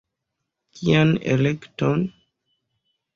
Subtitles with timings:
[0.77, 2.01] Kian elekton?